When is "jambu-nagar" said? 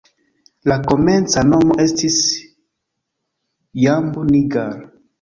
3.87-4.79